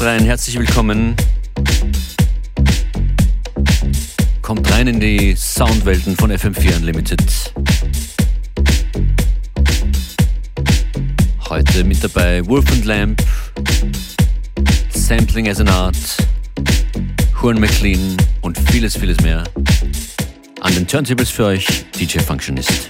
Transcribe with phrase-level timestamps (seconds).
[0.00, 1.14] kommt rein, herzlich willkommen.
[4.40, 7.20] Kommt rein in die Soundwelten von FM4 Unlimited.
[11.50, 13.22] Heute mit dabei Wolf and Lamp,
[14.88, 15.96] Sampling as an Art,
[17.42, 19.44] Horn McLean und vieles, vieles mehr.
[20.60, 22.88] An den Turntables für euch DJ Functionist.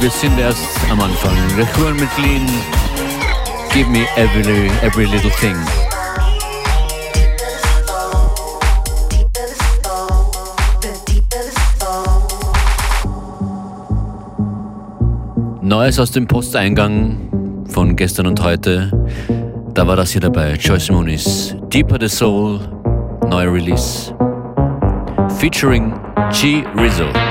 [0.00, 1.36] Wir sind erst am Anfang.
[1.56, 2.44] Der Juan McLean,
[3.72, 5.56] Give Me Every, every Little Thing.
[15.62, 18.90] Neues aus dem Posteingang von gestern und heute.
[19.74, 20.54] Da war das hier dabei.
[20.54, 22.60] Joyce Moonis, Deeper the Soul,
[23.28, 24.12] neuer Release.
[25.38, 25.92] Featuring
[26.32, 27.25] G Rizzo.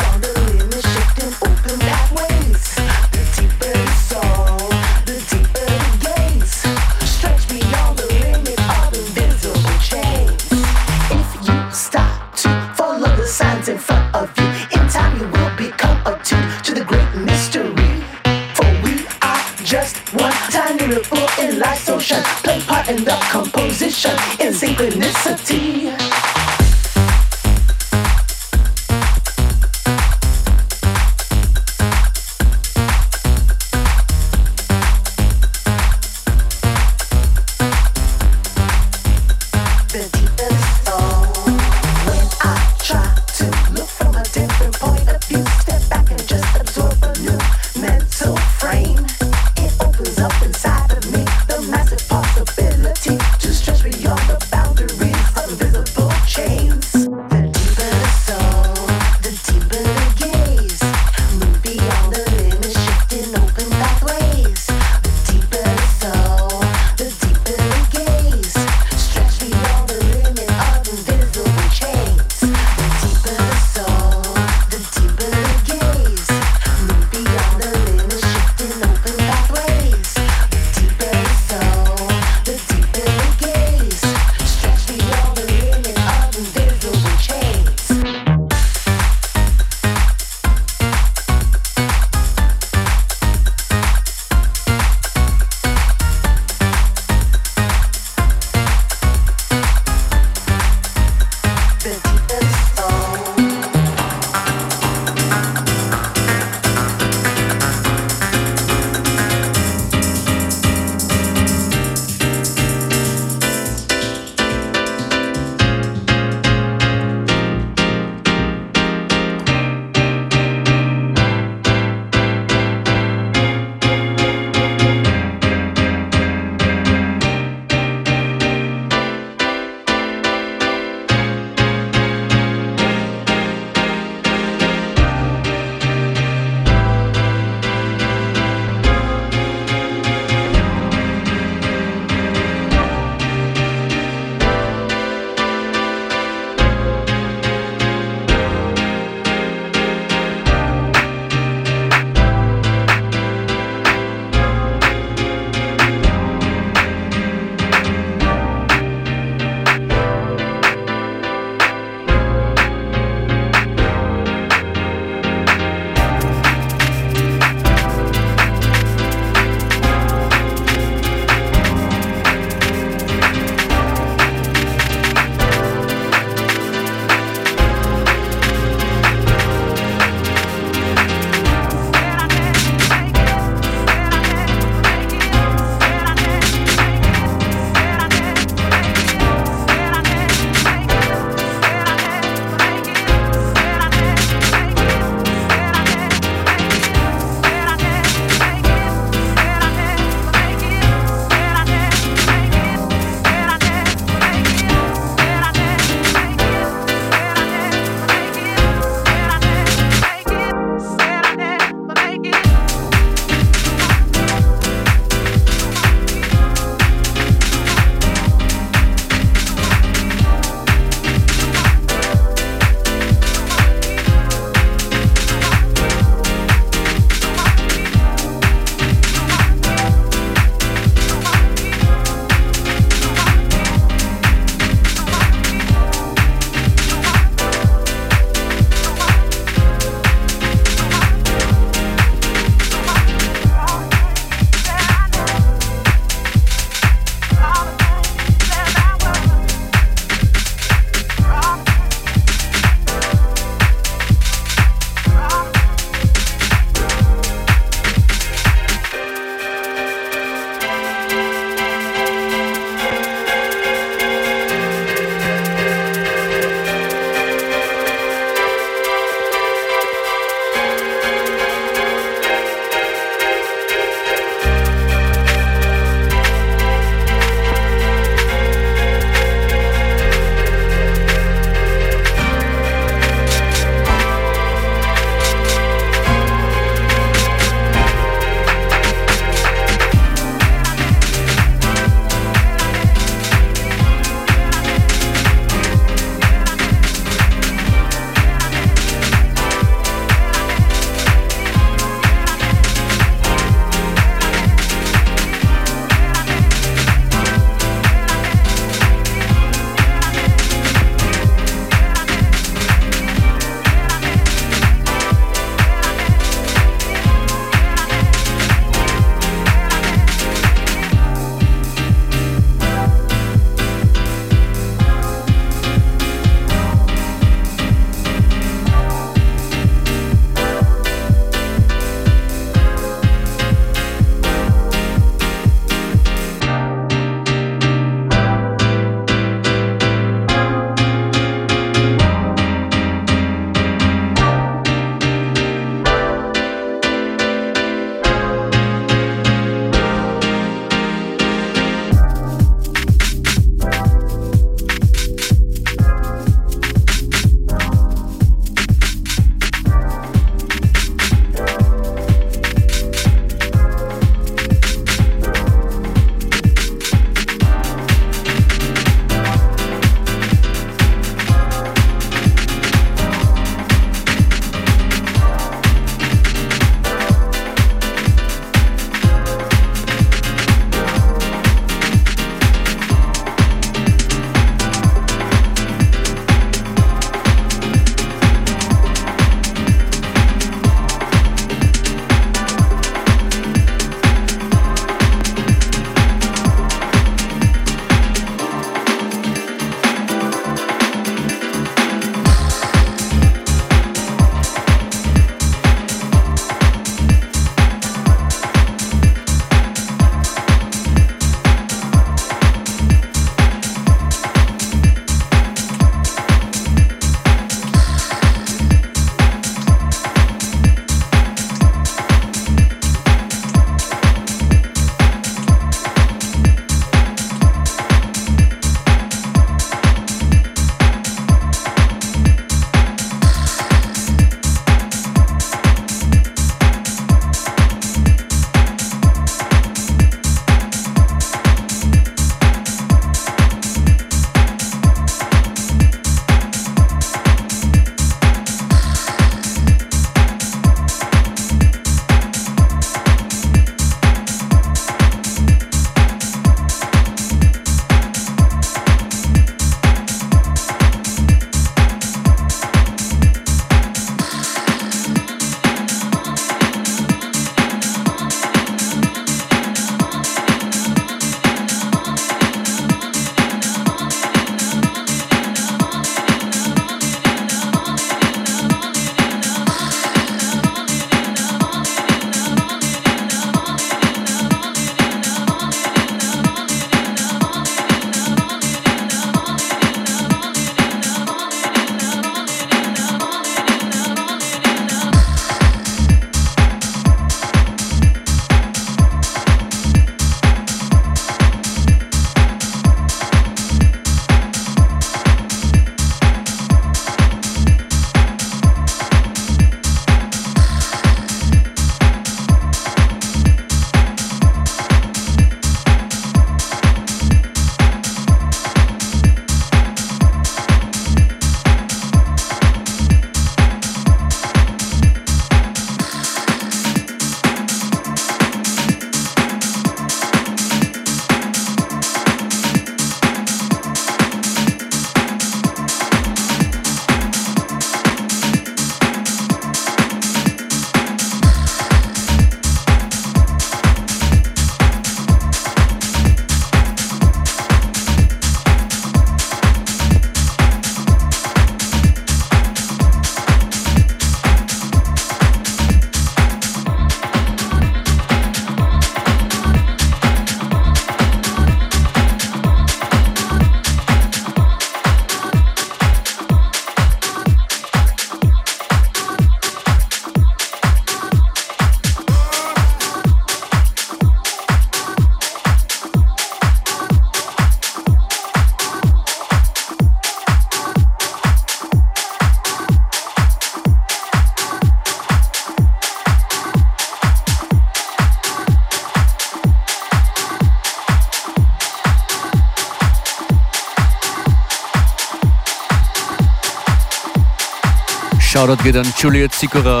[598.64, 600.00] Shoutout geht an Juliet Sikora.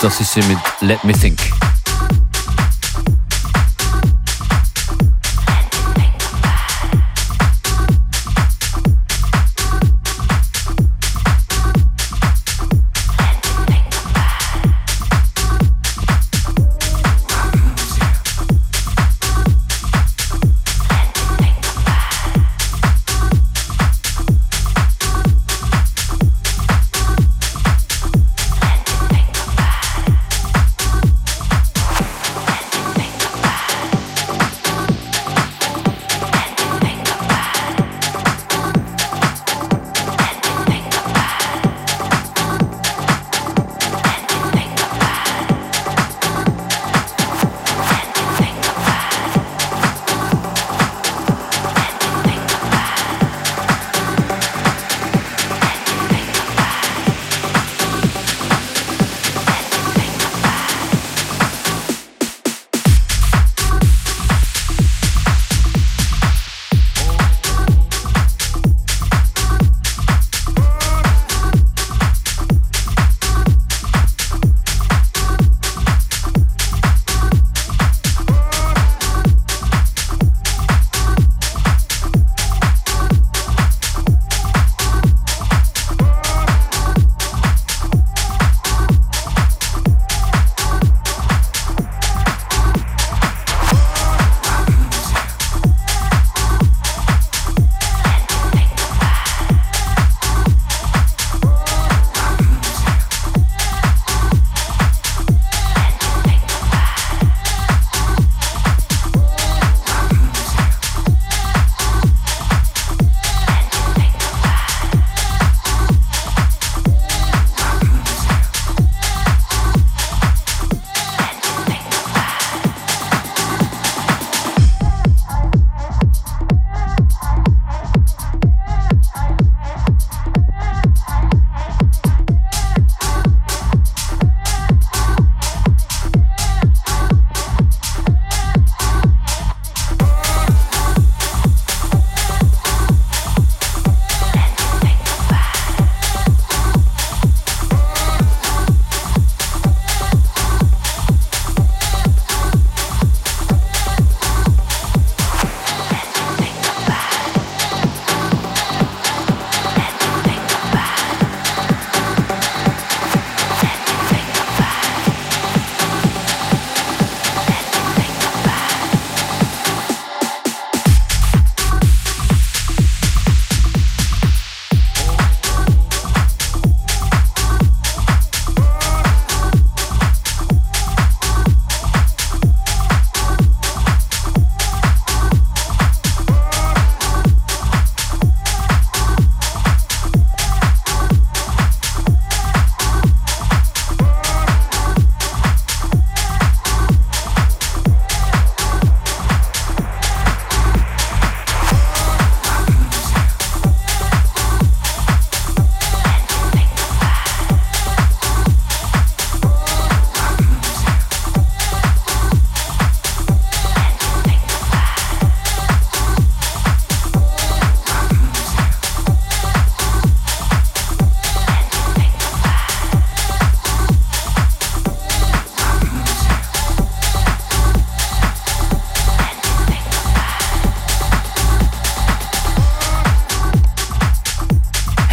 [0.00, 1.38] Das ist sie mit Let Me Think.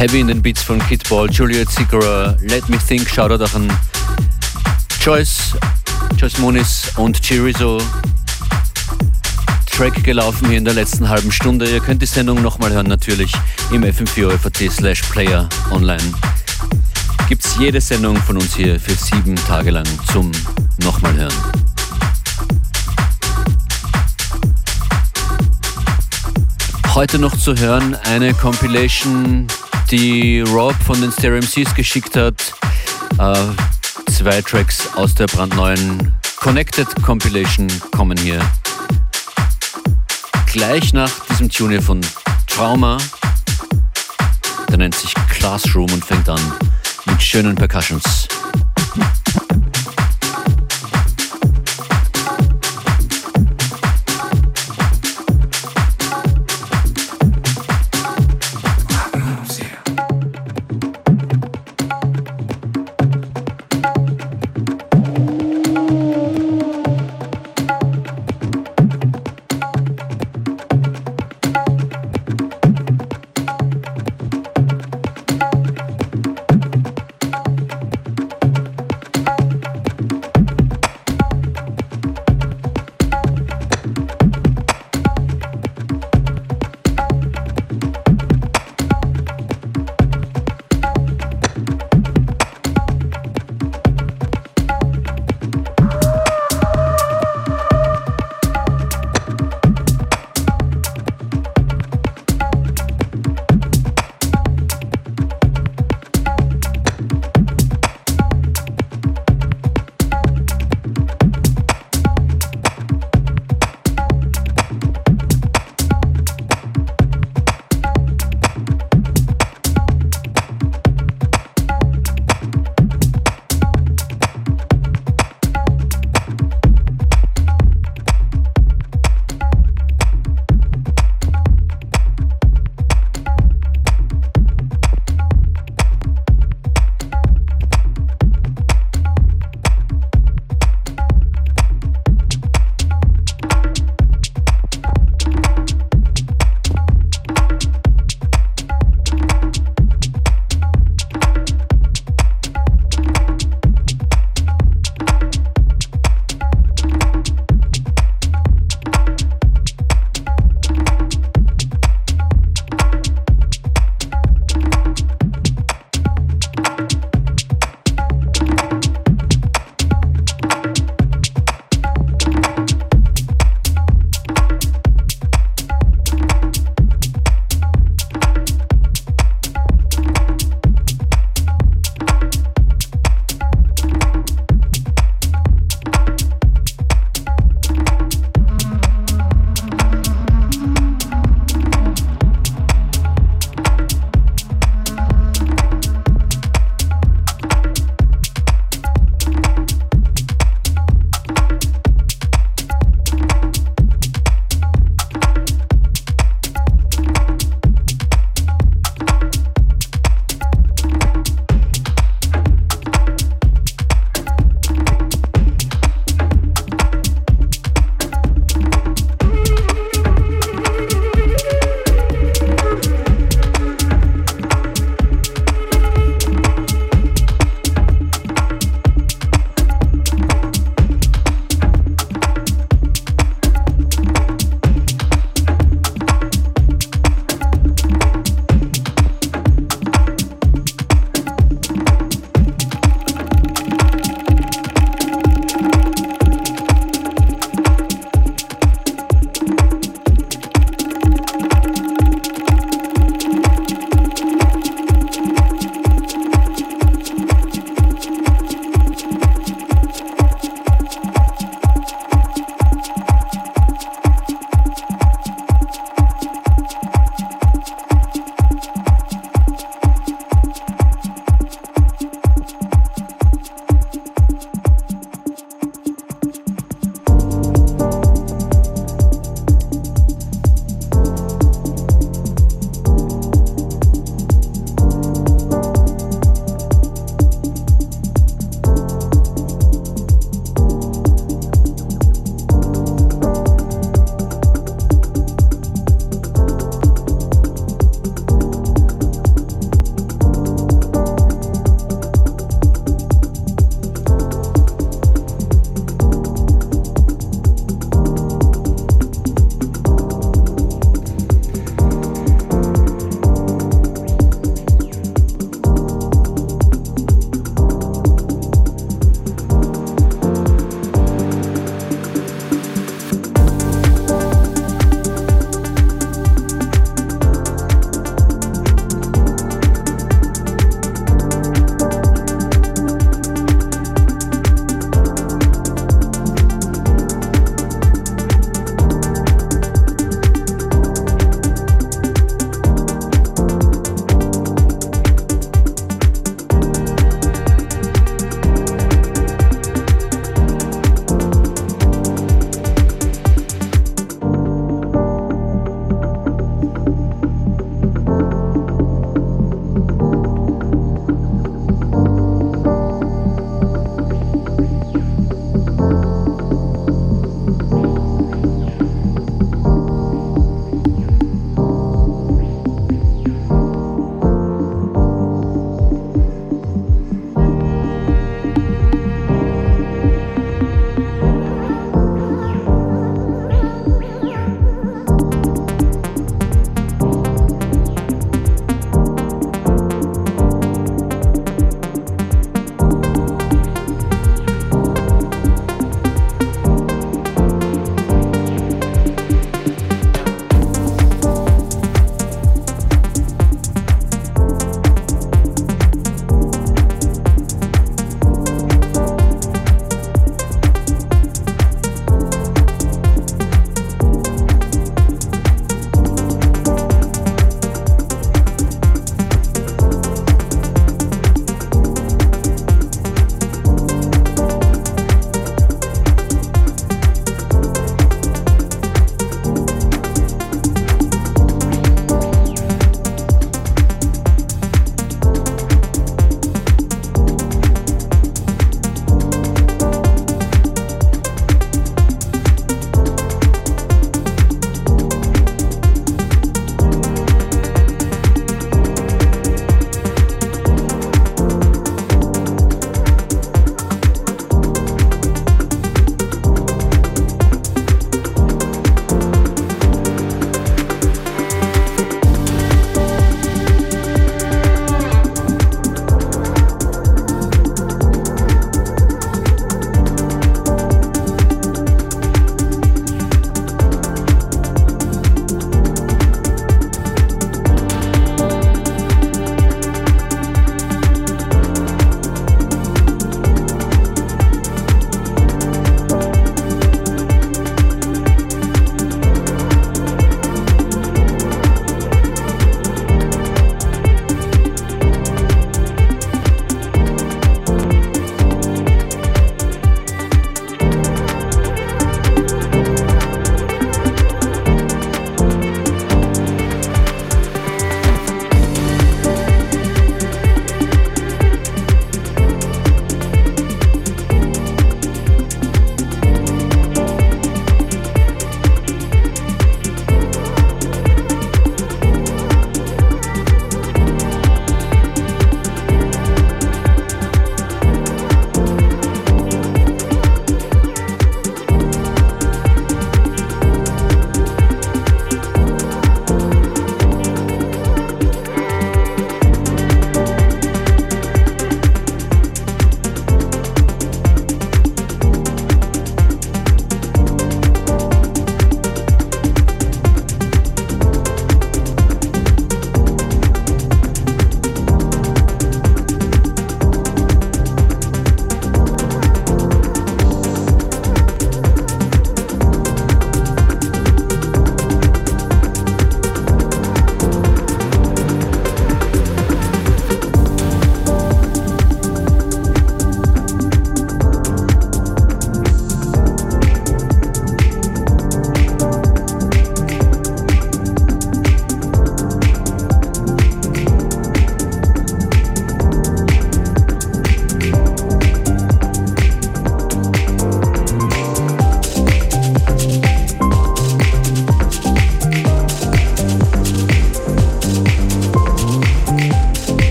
[0.00, 3.70] Heavy in den Beats von Kid Ball, Juliet Sikora, Let Me Think, Shoutout auch an
[4.98, 5.54] Joyce,
[6.16, 7.82] Joyce Moniz und Chirizo.
[9.70, 11.70] Track gelaufen hier in der letzten halben Stunde.
[11.70, 13.30] Ihr könnt die Sendung nochmal hören, natürlich
[13.72, 16.14] im fm4 slash player online.
[17.28, 20.32] Gibt es jede Sendung von uns hier für sieben Tage lang zum
[20.78, 21.34] nochmal hören.
[26.94, 29.46] Heute noch zu hören eine Compilation
[29.90, 32.54] die Rob von den Stereo MCs geschickt hat.
[33.18, 38.40] Äh, zwei Tracks aus der brandneuen Connected Compilation kommen hier.
[40.46, 42.00] Gleich nach diesem Tune hier von
[42.46, 42.98] Trauma.
[44.68, 46.40] Der nennt sich Classroom und fängt an
[47.06, 48.29] mit schönen Percussions.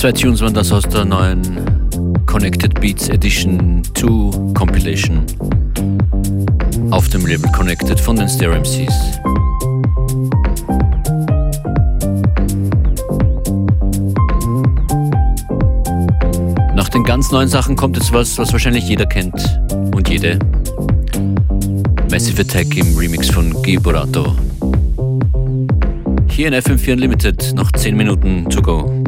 [0.00, 1.42] Zwei Tunes waren das aus der neuen
[2.24, 5.26] Connected Beats Edition 2 Compilation
[6.90, 8.94] auf dem Label Connected von den Stereo MCs.
[16.74, 19.60] Nach den ganz neuen Sachen kommt jetzt was, was wahrscheinlich jeder kennt
[19.94, 20.38] und jede.
[22.10, 24.34] Massive Attack im Remix von Giborato.
[26.30, 29.00] Hier in FM4 Unlimited, noch 10 Minuten to go.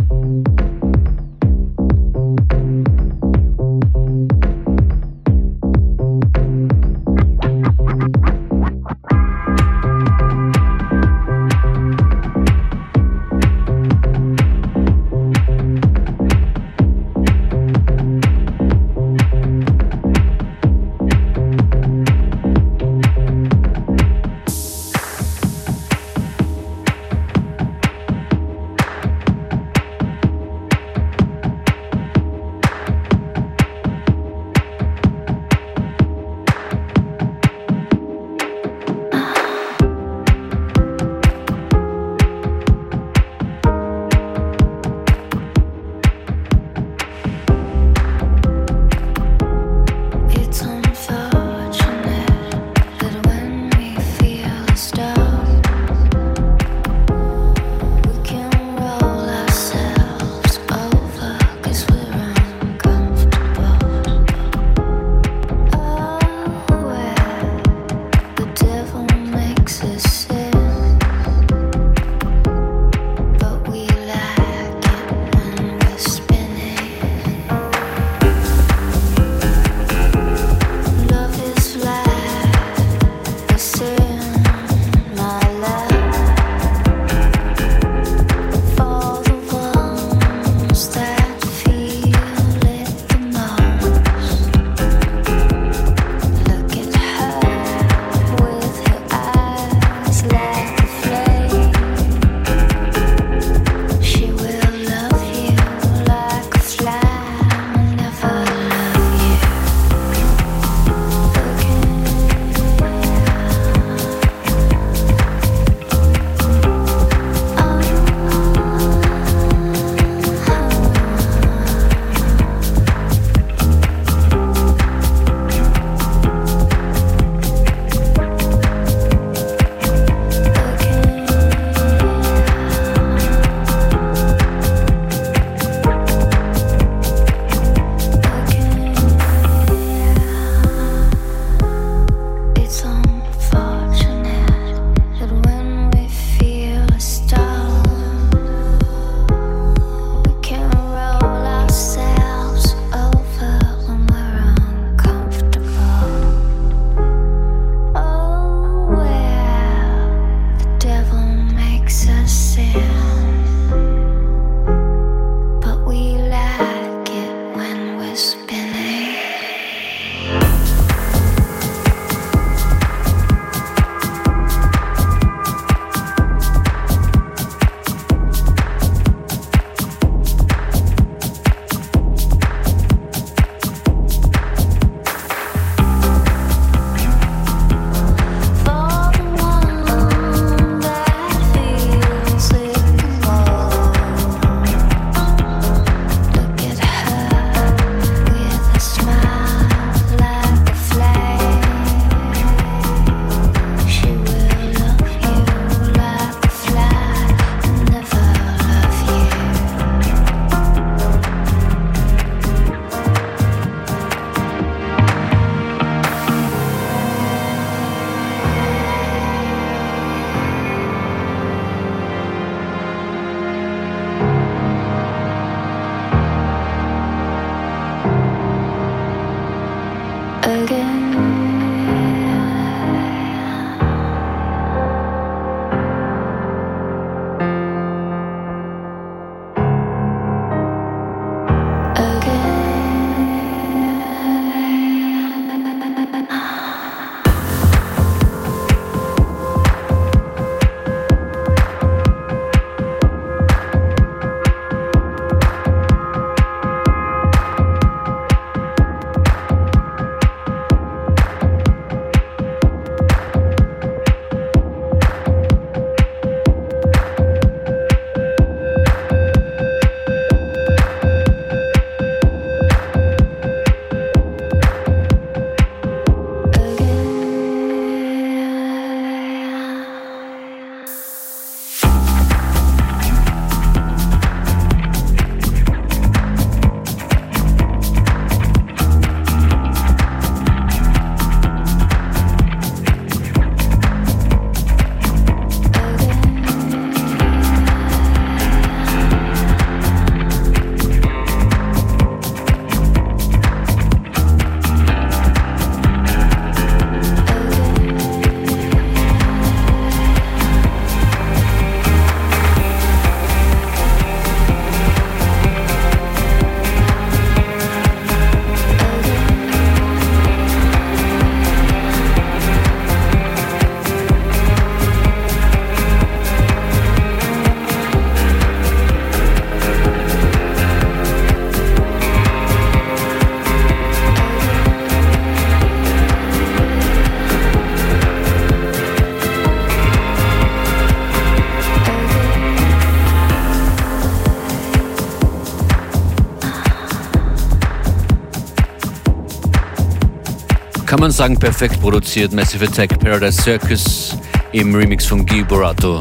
[351.03, 352.33] Man sagen, perfekt produziert.
[352.33, 354.17] Massive Attack Paradise Circus
[354.53, 355.99] im Remix von Guy Borato.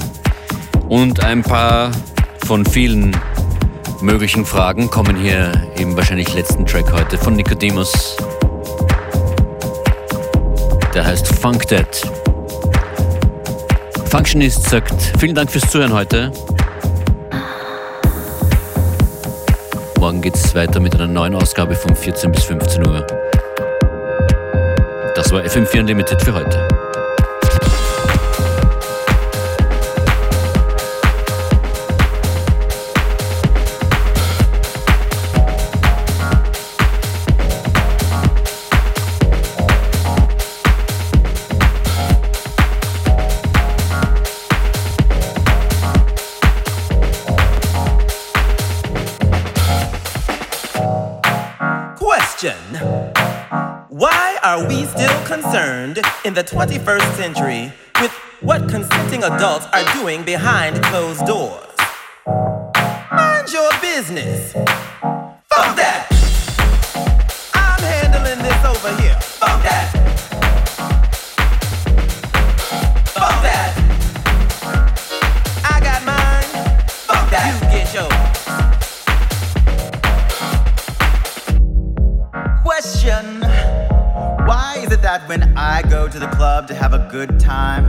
[0.89, 1.89] Und ein paar
[2.45, 3.17] von vielen
[4.01, 8.15] möglichen Fragen kommen hier im wahrscheinlich letzten Track heute von Nicodemus.
[10.93, 11.87] Der heißt Funk Dead.
[14.05, 16.31] Functionist sagt, vielen Dank fürs Zuhören heute.
[19.99, 23.20] Morgen geht es weiter mit einer neuen Ausgabe von 14 bis 15 Uhr.
[25.31, 26.67] Das war FM4 Unlimited für heute.
[54.43, 57.71] Are we still concerned in the 21st century
[58.01, 61.67] with what consenting adults are doing behind closed doors?
[62.25, 64.53] Mind your business.
[64.53, 66.07] Fuck that.
[67.53, 69.20] I'm handling this over here.
[85.19, 87.83] When I go to the club to have a good time,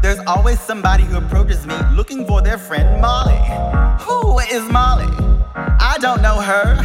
[0.00, 3.36] there's always somebody who approaches me looking for their friend Molly?
[4.00, 5.04] Who is Molly?
[5.54, 6.76] I don't know her.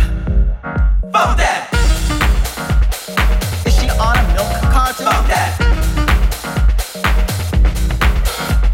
[1.14, 1.70] Fuck that!
[3.66, 5.06] Is she on a milk carton?
[5.06, 5.56] Fuck that!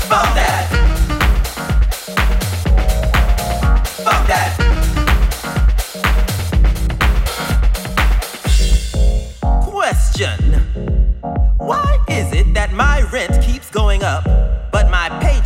[0.09, 0.62] Fuck that!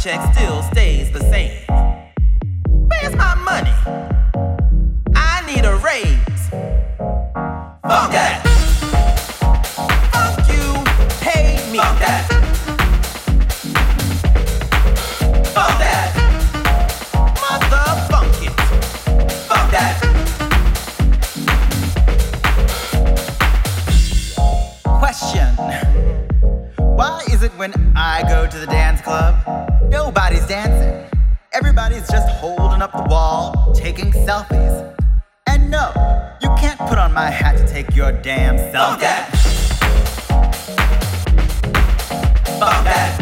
[0.07, 1.51] My paycheck still stays the same?
[2.67, 3.73] Where's my money?
[5.15, 6.49] I need a raise.
[7.83, 8.13] Fuck
[32.09, 34.95] Just holding up the wall, taking selfies.
[35.45, 35.91] And no,
[36.41, 39.01] you can't put on my hat to take your damn selfie.
[39.01, 39.29] That.
[42.59, 43.21] Fuck that.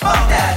[0.00, 0.53] Fuck that.